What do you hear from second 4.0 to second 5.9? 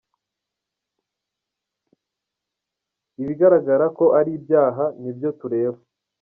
ari ibyaha nibyo tureba.